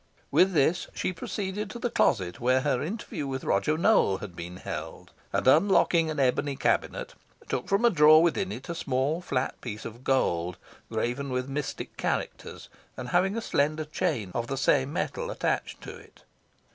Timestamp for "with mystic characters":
11.29-12.67